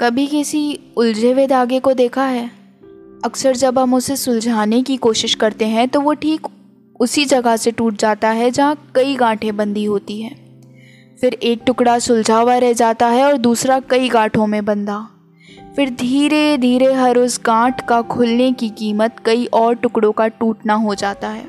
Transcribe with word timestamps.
कभी 0.00 0.26
किसी 0.26 0.80
उलझे 0.96 1.32
हुए 1.32 1.46
धागे 1.46 1.80
को 1.80 1.94
देखा 1.94 2.24
है? 2.24 2.50
अक्सर 3.24 3.56
जब 3.56 3.78
हम 3.78 3.94
उसे 3.94 4.16
सुलझाने 4.16 4.82
की 4.82 4.96
कोशिश 4.96 5.34
करते 5.34 5.64
हैं 5.64 5.88
तो 5.88 6.00
वो 6.00 6.14
ठीक 6.14 6.46
उसी 7.00 7.24
जगह 7.24 7.56
से 7.56 7.70
टूट 7.70 7.96
जाता 7.96 8.28
है 8.28 8.50
जहाँ 8.50 8.92
कई 8.94 9.16
गांठें 9.16 9.56
बंधी 9.56 9.84
होती 9.84 10.22
हैं। 10.22 10.62
फिर 11.20 11.34
एक 11.34 11.60
टुकड़ा 11.66 11.98
सुलझा 11.98 12.38
हुआ 12.38 12.56
रह 12.56 12.72
जाता 12.72 13.06
है 13.06 13.24
और 13.24 13.36
दूसरा 13.36 13.80
कई 13.80 14.08
गांठों 14.08 14.46
में 14.46 14.64
बंधा। 14.64 15.08
फिर 15.76 15.90
धीरे 15.90 16.58
धीरे 16.58 16.92
हर 16.92 17.18
उस 17.18 17.40
गांठ 17.44 17.88
का 17.88 18.02
खुलने 18.02 18.52
की 18.52 18.68
कीमत 18.68 19.16
कई 19.24 19.44
और 19.44 19.74
टुकड़ों 19.74 20.12
का 20.12 20.28
टूटना 20.28 20.74
हो 20.74 20.94
जाता 20.94 21.28
है। 21.28 21.44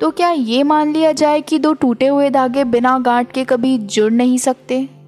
तो 0.00 0.10
क्या 0.10 0.30
ये 0.30 0.62
मान 0.62 0.92
लिया 0.92 1.12
जाए 1.12 1.40
कि 1.40 1.58
दो 1.58 1.72
टूटे 1.72 2.06
हुए 2.06 2.30
धागे 2.30 2.64
बिना 2.64 2.98
गांठ 2.98 3.32
के 3.32 3.44
कभी 3.44 3.78
जुड़ 3.78 4.12
नहीं 4.12 4.38
सकते? 4.38 5.01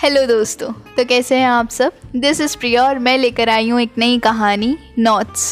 हेलो 0.00 0.24
दोस्तों 0.26 0.70
तो 0.96 1.04
कैसे 1.08 1.36
हैं 1.38 1.46
आप 1.48 1.68
सब 1.70 1.92
दिस 2.16 2.40
इज़ 2.40 2.56
प्रिया 2.58 2.82
और 2.86 2.98
मैं 2.98 3.16
लेकर 3.18 3.48
आई 3.48 3.68
हूँ 3.68 3.80
एक 3.80 3.92
नई 3.98 4.18
कहानी 4.24 4.68
knots 4.98 5.46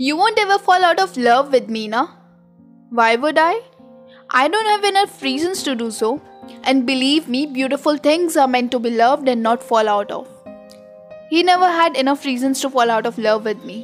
you 0.00 0.16
want 0.16 0.38
ever 0.38 0.56
fall 0.66 0.84
out 0.84 1.00
of 1.00 1.18
love 1.20 1.48
with 1.52 1.70
me 1.70 1.86
ना 1.88 2.02
why 2.92 3.16
would 3.16 3.38
I 3.38 3.60
I 4.36 4.48
don't 4.48 4.66
have 4.66 4.84
enough 4.90 5.24
reasons 5.28 5.64
to 5.68 5.76
do 5.82 5.90
so 6.00 6.12
and 6.70 6.86
believe 6.90 7.34
me 7.36 7.44
beautiful 7.58 8.04
things 8.10 8.40
are 8.44 8.48
meant 8.56 8.74
to 8.76 8.84
be 8.88 8.96
loved 9.00 9.34
and 9.34 9.48
not 9.48 9.68
fall 9.70 9.92
out 9.94 10.16
of 10.18 10.26
he 11.32 11.46
never 11.52 11.76
had 11.80 11.96
enough 12.04 12.28
reasons 12.32 12.66
to 12.66 12.76
fall 12.76 12.98
out 12.98 13.12
of 13.12 13.22
love 13.28 13.52
with 13.52 13.64
me 13.72 13.82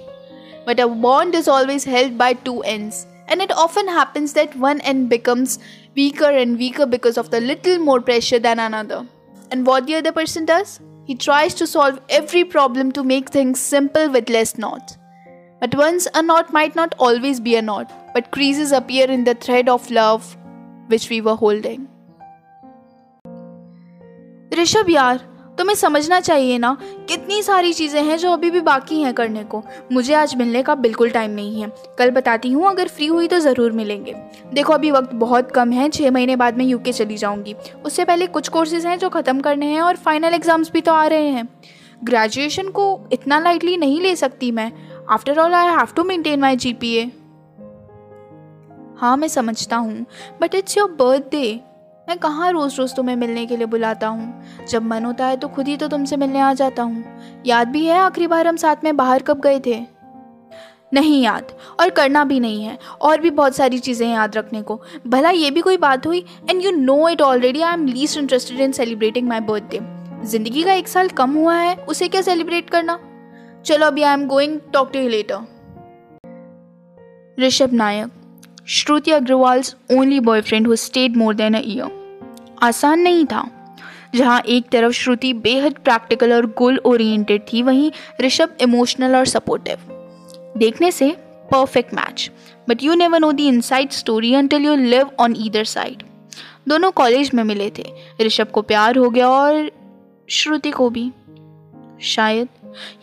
but 0.66 0.84
a 0.89 0.92
bond 1.06 1.44
is 1.44 1.55
always 1.56 1.92
held 1.94 2.19
by 2.25 2.34
two 2.48 2.61
ends 2.75 3.06
And 3.31 3.41
it 3.41 3.53
often 3.53 3.89
happens 3.89 4.33
that 4.34 4.55
one 4.56 4.81
end 4.81 5.09
becomes 5.09 5.59
weaker 5.95 6.31
and 6.31 6.59
weaker 6.59 6.84
because 6.84 7.17
of 7.17 7.31
the 7.31 7.41
little 7.41 7.78
more 7.78 8.00
pressure 8.00 8.41
than 8.41 8.59
another. 8.59 9.06
And 9.50 9.64
what 9.64 9.87
the 9.87 9.95
other 9.95 10.12
person 10.12 10.45
does? 10.45 10.81
He 11.05 11.14
tries 11.14 11.55
to 11.55 11.67
solve 11.67 12.00
every 12.09 12.45
problem 12.45 12.92
to 12.92 13.05
make 13.05 13.31
things 13.31 13.61
simple 13.61 14.11
with 14.11 14.28
less 14.28 14.59
knots. 14.59 14.98
But 15.61 15.75
once 15.75 16.09
a 16.14 16.22
knot 16.22 16.53
might 16.53 16.75
not 16.75 16.95
always 16.98 17.39
be 17.39 17.55
a 17.55 17.62
knot, 17.62 17.92
but 18.14 18.31
creases 18.33 18.72
appear 18.72 19.11
in 19.11 19.25
the 19.25 19.34
thread 19.34 19.69
of 19.69 19.91
love 19.91 20.37
which 20.89 21.09
we 21.09 21.20
were 21.20 21.37
holding. 21.37 21.89
Rishab 24.50 24.89
Yar, 24.89 25.20
तुम्हें 25.61 25.75
समझना 25.77 26.19
चाहिए 26.20 26.58
ना, 26.58 26.77
कितनी 27.08 27.42
सारी 27.42 27.72
चीज़ें 27.72 28.03
हैं 28.03 28.16
जो 28.19 28.30
अभी 28.33 28.50
भी 28.50 28.61
बाकी 28.62 29.00
हैं 29.03 29.12
करने 29.14 29.42
को। 29.44 29.62
मुझे 29.92 30.14
आज 30.14 30.34
मिलने 30.36 30.62
का 30.62 30.75
बिल्कुल 30.77 31.11
टाइम 31.11 31.30
नहीं 31.30 31.61
है। 31.62 31.70
कल 31.98 32.11
बताती 32.11 32.53
हूँ, 32.53 32.69
अगर 32.69 32.89
फ्री 32.89 33.06
हुई 33.06 33.28
तो 33.28 33.39
ज़रूर 33.39 33.72
मिलेंगे। 33.72 34.14
देखो, 34.55 34.72
अभी 34.72 34.91
वक्त 34.91 35.12
बहुत 35.16 35.50
कम 35.50 35.72
है 35.72 35.88
छः 35.91 36.11
महीने 36.11 36.36
बाद 36.36 36.58
मैं 36.58 36.64
यूके 36.64 36.92
चली 36.92 37.16
जाऊँगी। 37.16 37.55
उससे 37.84 38.05
पहले 38.05 38.27
कुछ 38.28 38.48
कोर्सेज 38.48 38.86
हैं 38.86 38.98
जो 38.98 39.08
ख़त्म 39.11 39.41
करने 39.41 39.66
हैं 39.66 39.81
और 39.83 39.97
फाइनल 39.98 40.34
एग्ज़ाम्स 40.34 40.72
भी 40.72 40.81
तो 40.81 40.92
आ 40.92 41.06
रहे 41.06 41.28
हैं। 41.28 41.48
ग्रेजुएशन 42.05 42.69
को 42.70 43.00
इतना 43.12 43.38
लाइटली 43.41 43.77
नहीं 43.77 44.00
ले 44.00 44.16
सकती 44.16 44.50
मैं। 44.53 44.70
After 45.11 45.38
all 45.38 45.55
I 45.55 45.66
have 45.69 45.94
to 45.97 46.05
maintain 46.05 46.41
my 46.41 46.56
G 46.56 46.72
P 46.72 46.94
A 46.97 47.11
हाँ 48.98 49.16
मैं 49.16 49.28
समझता 49.28 49.77
हूँ 49.77 50.06
बट 50.41 50.55
इट्स 50.55 50.78
योर 50.78 50.91
बर्थडे 50.92 51.61
मैं 52.11 52.19
कहाँ 52.19 52.50
रोज़ 52.53 52.77
रोज़ 52.78 52.94
तुम्हें 52.94 53.14
मिलने 53.16 53.44
के 53.47 53.56
लिए 53.56 53.66
बुलाता 53.66 54.06
हूँ? 54.06 54.66
जब 54.69 54.83
मन 54.83 55.05
होता 55.05 55.27
है 55.27 55.36
तो 55.36 55.48
खुद 55.48 55.69
ही 55.69 55.77
तो 55.77 55.89
तुमसे 55.89 56.16
मिलने 56.16 56.41
आ 56.41 56.53
जाता 56.53 56.83
हूँ। 56.83 57.42
याद 57.47 57.69
भी 57.69 57.84
है 57.86 57.98
आखिरी 57.98 58.27
बार 58.27 58.47
हम 58.47 58.56
साथ 58.56 58.83
में 58.84 58.97
बाहर 58.97 59.22
कब 59.22 59.41
गए 59.41 59.61
थे? 59.66 59.78
नहीं 60.93 61.22
याद, 61.22 61.53
और 61.81 61.91
करना 61.91 62.25
भी 62.25 62.41
नहीं 62.41 62.65
है, 62.65 62.78
और 63.00 63.21
भी 63.21 63.31
बहुत 63.31 63.56
सारी 63.56 63.78
चीज़ें 63.78 64.06
याद 64.09 64.37
रखने 64.37 64.62
को। 64.62 64.81
भला 65.06 65.31
ये 65.31 65.50
भी 65.50 65.60
कोई 65.60 65.76
बात 65.76 66.06
हुई? 66.06 66.25
And 66.50 66.65
you 66.65 66.71
know 66.72 67.09
it 67.09 67.22
already 67.22 67.60
I 67.60 67.75
am 67.75 67.87
least 67.87 68.19
interested 68.19 68.60
in 68.60 68.72
celebrating 68.72 69.28
my 69.28 69.41
birthday 69.42 69.81
ज़िंदगी 70.27 70.62
का 70.62 70.72
एक 70.72 70.88
साल 70.88 71.09
कम 71.12 71.34
हुआ 71.34 71.54
है, 71.54 71.77
उसे 71.78 72.09
क्या 72.09 72.22
सेलिब्रेट 72.22 72.71
करना? 72.71 72.98
चलो 73.65 73.87
अभी 73.87 74.03
I 74.03 74.15
am 74.15 74.27
going 74.28 74.59
talk 74.72 74.92
to 74.92 74.98
you 74.98 75.09
later 75.09 75.47
Rishabh 77.38 77.72
Nayak, 77.72 78.10
Shruti 78.69 79.10
Agarwal's 79.12 79.75
only 79.92 80.21
boyfriend 80.22 80.66
who 80.66 80.77
stayed 80.78 81.16
more 81.16 81.34
than 81.34 81.54
year 81.56 81.98
आसान 82.62 83.00
नहीं 83.00 83.26
था। 83.26 83.48
जहाँ 84.15 84.41
एक 84.41 84.69
तरफ़ 84.69 84.93
श्रुति 84.93 85.32
बेहद 85.32 85.72
प्रैक्टिकल 85.72 86.32
और 86.32 86.47
गोल 86.47 86.78
ओरिएंटेड 86.84 87.43
थी, 87.53 87.62
वहीं 87.62 87.93
ऋषभ 88.21 88.56
इमोशनल 88.60 89.16
और 89.16 89.26
सपोर्टिव 89.26 89.78
देखने 90.56 90.93
से 90.93 91.10
perfect 91.53 91.94
match 91.94 92.31
but 92.69 92.82
you 92.82 92.94
never 92.94 93.21
know 93.21 93.32
the 93.32 93.41
inside 93.41 93.91
story 93.91 94.34
until 94.34 94.65
you 94.65 94.75
live 94.76 95.10
on 95.19 95.34
either 95.38 95.65
side 95.65 96.03
दोनों 96.69 96.91
कॉलेज 96.91 97.31
में 97.34 97.44
मिले 97.44 97.71
थे। 97.71 97.84
ऋषभ 98.21 98.47
को 98.47 98.62
प्यार 98.62 98.97
हो 98.97 99.10
गया 99.10 99.28
और 99.28 99.71
श्रुति 100.31 100.71
को 100.71 100.91
भी। 100.91 101.10
शायद। 102.00 102.48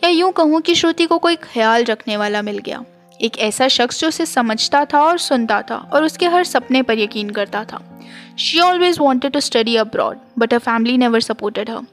या 0.04 0.10
यूँ 0.10 0.32
कहूँ 0.32 0.60
कि 0.60 0.74
श्रुति 0.74 1.06
को 1.06 1.18
कोई 1.18 1.36
ख्याल 1.36 1.84
रखने 1.84 2.16
वाला 2.16 2.42
मिल 2.42 2.58
गया। 2.58 2.84
एक 3.20 3.38
ऐसा 3.38 3.68
शख्स 3.68 4.00
जो 4.00 4.08
उसे 4.08 4.26
समझता 4.26 4.84
था 4.84 5.00
और 5.00 5.18
सुनता 5.18 5.62
था 5.62 5.76
और 5.92 6.04
उसके 6.04 6.26
हर 6.26 6.44
सपने 6.44 6.82
पर 6.82 6.98
यकीन 6.98 7.30
करता 7.30 7.64
था। 7.64 7.80
She 8.38 8.60
always 8.60 8.98
wanted 8.98 9.32
to 9.32 9.40
study 9.40 9.76
abroad 9.76 10.18
but 10.38 10.54
a 10.54 10.58
family 10.58 10.98
never 10.98 11.20
supported 11.20 11.70
her 11.70 11.86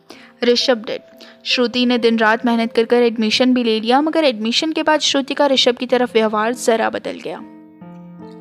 Rishabh 0.44 0.84
dad 0.88 1.02
Shruti 1.46 1.86
ने 1.86 1.98
दिन 1.98 2.20
रात 2.20 2.46
मेहनत 2.46 2.74
कर 2.74 2.86
कर 2.86 3.02
एडमिशन 3.02 3.54
भी 3.54 3.64
ले 3.64 3.80
लिया, 3.80 4.02
मगर 4.02 4.24
एडमिशन 4.24 4.72
के 4.72 4.84
बाद 4.84 5.00
श्रुति 5.00 5.34
का 5.34 5.48
ऋषभ 5.48 5.78
की 5.78 5.86
तरफ़ 5.86 6.14
व्यवहार 6.14 6.54
ज़रा 6.54 6.90
बदल 6.90 7.20
गया। 7.24 7.38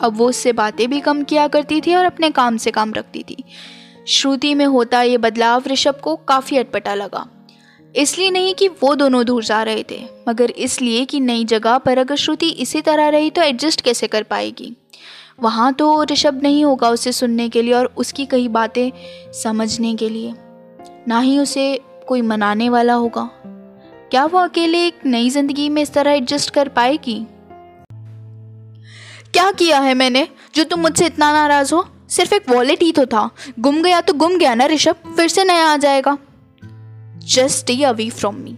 अब 0.02 0.12
वो 0.16 0.28
उससे 0.28 0.52
बातें 0.52 0.90
भी 0.90 1.00
कम 1.00 1.22
किया 1.22 1.48
करती 1.48 1.80
थी 1.80 1.94
और 1.94 2.04
अपने 2.04 2.30
काम 2.30 2.56
से 2.56 2.70
काम 2.70 2.92
रखती 2.94 3.22
थी। 3.22 3.44
श्रुति 4.08 4.54
में 4.54 4.66
होता 4.66 5.02
ये 5.02 5.18
बदलाव 5.18 5.62
ऋषभ 5.66 6.00
को 6.02 6.16
काफ़ी 6.16 6.56
अटपटा 6.56 6.94
लगा। 6.94 7.26
इसलिए 7.94 8.30
नहीं 8.30 8.54
कि 8.54 8.68
वो 8.68 8.94
दोनों 8.94 9.24
दूर 9.26 9.44
जा 9.44 9.62
रहे 9.62 9.84
थे, 9.90 10.00
मगर 10.28 10.50
इसलिए 10.50 11.04
कि 11.04 11.20
नई 11.20 11.44
जगह 11.44 11.76
पर 11.78 11.98
अगर 11.98 12.16
श्रुति 12.16 12.48
इसी 12.48 12.80
तरह 12.80 13.08
रही 13.08 13.30
तो 13.30 13.42
एडजस्ट 13.42 13.80
कैसे 13.80 14.06
कर 14.06 14.22
पाएगी? 14.22 14.72
वहाँ 15.40 15.72
तो 15.72 16.02
ऋषभ 16.04 16.40
नहीं 16.42 16.64
होगा 16.64 16.88
उसे 16.90 17.12
सुनने 17.12 17.48
के 17.48 17.62
लिए 17.62 17.74
और 17.74 17.92
उसकी 17.96 18.26
कई 18.26 18.48
बातें 18.48 18.90
समझने 19.42 19.94
के 19.94 20.08
लिए। 20.08 20.34
ना 21.08 21.20
ही 21.20 21.38
उसे 21.38 21.80
कोई 22.08 22.22
मनाने 22.22 22.68
वाला 22.68 22.94
होगा। 22.94 23.28
क्या 24.10 24.24
वो 24.24 24.38
अकेले 24.38 24.86
एक 24.86 25.06
नई 25.06 25.30
ज़िंदगी 25.30 25.68
में 25.68 25.82
इस 25.82 25.92
तरह 25.92 26.12
एडजस्ट 26.12 26.50
कर 26.50 26.68
पाएगी? 26.68 27.18
क्या 29.32 29.50
किया 29.50 29.78
है 29.80 29.94
मैंने, 29.94 30.26
जो 30.54 30.64
तुम 30.64 30.80
मुझसे 30.80 31.06
इतना 31.06 31.32
नाराज़ 31.32 31.74
हो? 31.74 31.86
सिर्फ़ 32.08 32.34
एक 32.34 32.50
वॉलेट 32.50 32.82
ही 32.82 32.92
तो 32.92 33.06
था। 33.06 33.28
गुम 33.60 33.82
गया 33.82 34.00
तो 34.00 34.14
गुम 34.14 34.36
गया 34.38 34.54
ना 34.54 34.66
ऋषभ? 34.66 34.96
फिर 35.16 35.28
से 35.28 35.44
नया 35.44 35.66
आ 35.66 35.76
जाएगा। 35.76 36.16
Just 37.24 37.60
stay 37.60 37.82
away 37.84 38.10
from 38.10 38.44
me. 38.44 38.56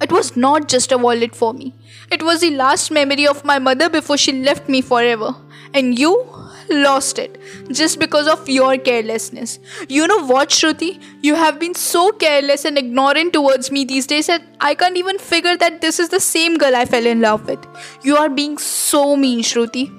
It 0.00 0.12
was 0.12 0.36
not 0.36 0.68
just 0.68 0.92
a 0.92 0.98
wallet 0.98 1.34
for 1.34 1.52
me. 1.52 1.74
It 2.10 2.22
was 2.22 2.40
the 2.40 2.50
last 2.50 2.90
memory 2.90 3.26
of 3.26 3.44
my 3.44 3.58
mother 3.58 3.90
before 3.90 4.16
she 4.16 4.32
left 4.32 4.68
me 4.68 4.80
forever. 4.80 5.34
And 5.74 5.98
you 5.98 6.24
lost 6.70 7.18
it 7.18 7.38
just 7.70 7.98
because 7.98 8.28
of 8.28 8.48
your 8.48 8.78
carelessness. 8.78 9.58
You 9.88 10.06
know 10.06 10.24
what, 10.26 10.50
Shruti? 10.50 11.02
You 11.20 11.34
have 11.34 11.58
been 11.58 11.74
so 11.74 12.12
careless 12.12 12.64
and 12.64 12.78
ignorant 12.78 13.32
towards 13.32 13.70
me 13.72 13.84
these 13.84 14.06
days 14.06 14.28
that 14.28 14.42
I 14.60 14.74
can't 14.74 14.96
even 14.96 15.18
figure 15.18 15.56
that 15.56 15.80
this 15.80 15.98
is 15.98 16.10
the 16.10 16.20
same 16.20 16.58
girl 16.58 16.76
I 16.76 16.84
fell 16.84 17.04
in 17.04 17.20
love 17.20 17.48
with. 17.48 17.66
You 18.02 18.16
are 18.16 18.28
being 18.28 18.56
so 18.58 19.16
mean, 19.16 19.40
Shruti. 19.42 19.94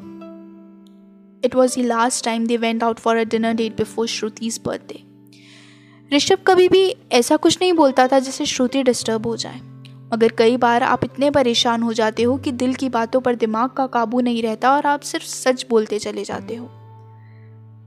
It 1.43 1.55
was 1.55 1.75
the 1.75 1.83
last 1.83 2.23
time 2.23 2.45
they 2.45 2.57
went 2.57 2.83
out 2.83 2.99
for 2.99 3.17
a 3.17 3.25
dinner 3.25 3.53
date 3.53 3.75
before 3.75 4.05
Shruti's 4.05 4.57
birthday. 4.57 5.05
Rishabh 6.13 6.37
कभी 6.47 6.67
भी 6.67 6.95
ऐसा 7.11 7.35
कुछ 7.35 7.57
नहीं 7.61 7.73
बोलता 7.73 8.07
था 8.07 8.19
जिससे 8.19 8.45
श्रुति 8.45 8.83
disturb 8.83 9.27
हो 9.27 9.37
जाए। 9.37 9.59
मगर 10.13 10.31
कई 10.31 10.57
बार 10.57 10.83
आप 10.83 11.03
इतने 11.03 11.31
परेशान 11.31 11.83
हो 11.83 11.93
जाते 11.93 12.23
हो 12.23 12.37
कि 12.37 12.51
दिल 12.51 12.73
की 12.73 12.89
बातों 12.89 13.21
पर 13.21 13.35
दिमाग 13.35 13.69
का 13.69 13.87
काबू 13.87 14.21
नहीं 14.21 14.43
रहता 14.43 14.71
और 14.71 14.85
आप 14.85 14.99
सिर्फ़ 14.99 15.25
सच 15.25 15.65
बोलते 15.69 15.99
चले 15.99 16.23
जाते 16.23 16.55
हो। 16.55 16.65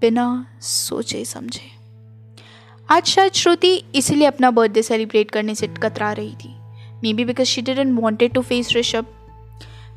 बिना 0.00 0.46
सोचे 0.60 1.24
समझे। 1.24 1.82
आज 2.90 3.04
शायद 3.04 3.32
श्रुति 3.32 3.84
इसीलिए 3.94 4.26
अपना 4.26 4.50
बर्थडे 4.50 4.82
सेलिब्रेट 4.82 5.30
करने 5.30 5.54
से 5.54 5.66
कतरा 5.66 6.12
रही 6.12 6.34
थी। 6.34 6.54
Maybe 7.12 7.24
because 7.24 7.46
she 7.46 7.62
didn't 7.62 8.00
wanted 8.00 8.32
to 8.32 8.40
face 8.40 8.72
Rishabh. 8.76 9.06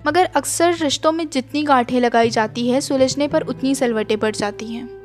मगर 0.07 0.25
अक्सर 0.25 0.77
रिश्तों 0.77 1.11
में 1.11 1.29
जितनी 1.29 1.63
गांठें 1.63 1.99
लगाई 1.99 2.29
जाती 2.29 2.69
है, 2.69 2.81
सुलझने 2.81 3.27
पर 3.27 3.41
उतनी 3.41 3.75
सलवटें 3.75 4.19
बढ़ 4.19 4.35
जाती 4.35 4.65
हैं। 4.65 5.04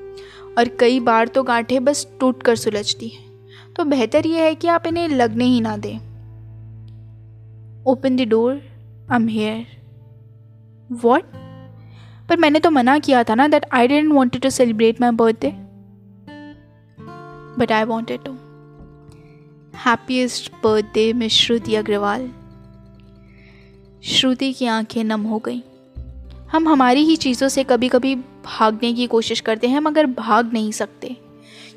और 0.58 0.68
कई 0.80 1.00
बार 1.00 1.28
तो 1.28 1.42
गांठें 1.42 1.84
बस 1.84 2.06
टूट 2.20 2.42
कर 2.42 2.56
सुलझती 2.56 3.08
हैं। 3.08 3.28
तो 3.76 3.84
बेहतर 3.84 4.26
यह 4.26 4.42
है 4.42 4.54
कि 4.54 4.68
आप 4.68 4.86
इन्हें 4.86 5.08
लगने 5.08 5.44
ही 5.44 5.60
ना 5.60 5.76
दें। 5.76 5.96
Open 7.86 8.16
the 8.16 8.20
door 8.20 8.52
I 9.12 9.16
am 9.16 9.28
here 9.28 9.66
what 10.92 11.22
पर 12.28 12.36
मैंने 12.36 12.60
तो 12.60 12.70
मना 12.70 12.98
किया 12.98 13.22
था 13.24 13.34
ना 13.34 13.48
that 13.48 13.66
I 13.72 13.88
didn't 13.88 14.12
wanted 14.12 14.42
to 14.42 14.50
celebrate 14.50 15.00
my 15.00 15.10
birthday 15.10 15.52
but 17.58 17.72
I 17.72 17.84
wanted 17.84 18.24
to 18.24 18.32
happiest 19.76 20.52
birthday 20.64 21.12
miss 21.12 21.32
Shruti 21.32 21.74
Agarwal. 21.74 22.30
Shruti 24.04 24.52
की 24.52 24.66
आँखें 24.66 25.02
नम 25.04 25.22
हो 25.22 25.38
गईं। 25.38 25.60
हम 26.50 26.68
हमारी 26.68 27.00
ही 27.00 27.16
चीज़ों 27.16 27.48
से 27.48 27.64
कभी 27.64 27.88
कभी 27.88 28.14
भागने 28.44 28.92
की 28.92 29.06
कोशिश 29.06 29.40
करते 29.40 29.68
हैं 29.68 29.80
मगर 29.80 30.06
भाग 30.06 30.52
नहीं 30.52 30.72
सकते, 30.72 31.16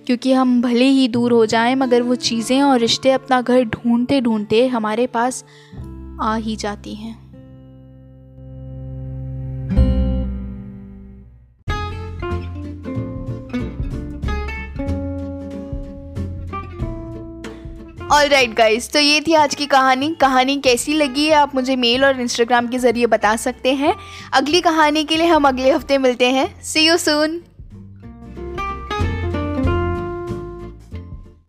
क्योंकि 0.06 0.34
हम 0.34 0.62
भले 0.62 0.86
ही 0.86 1.08
दूर 1.08 1.32
हो 1.32 1.46
जाएँ, 1.46 1.76
मगर 1.76 2.02
वो 2.02 2.16
चीज़ें 2.16 2.62
और 2.62 2.80
रिश्ते 2.80 3.12
अपना 3.12 3.42
घर 3.42 3.64
ढूंढते 3.64 4.22
ढूंढते 4.22 4.68
हमारे 4.68 5.08
पास 5.08 5.44
आ 6.22 6.36
ही 6.36 6.56
जाती 6.56 6.96
हैं। 6.96 7.23
ऑल 18.14 18.28
राइट 18.30 18.54
गाइज़ 18.54 18.90
तो 18.92 19.00
ये 19.00 19.22
थी 19.22 19.34
आज 19.34 19.54
की 19.56 19.66
कहानी। 19.66 20.10
कहानी 20.22 20.56
कैसी 20.62 20.94
लगी 20.94 21.26
है? 21.26 21.34
आप 21.34 21.56
मुझे 21.56 21.76
मेल 21.76 22.04
और 22.06 22.20
इंस्टाग्राम 22.22 22.68
के 22.68 22.78
ज़रिए 22.80 23.06
बता 23.06 23.36
सकते 23.36 23.74
हैं। 23.74 23.96
अगली 24.34 24.62
कहानी 24.62 25.04
के 25.04 25.18
लिए 25.18 25.28
हम 25.28 25.48
अगले 25.48 25.72
हफ़्ते 25.72 25.98
मिलते 25.98 26.30
हैं। 26.32 26.62
सी 26.64 26.86
यू 26.88 26.98
सून 26.98 27.40